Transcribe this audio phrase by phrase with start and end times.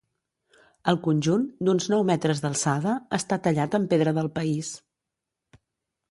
[0.91, 4.73] El conjunt, d'uns nou metres d'alçada, està tallat en pedra del país.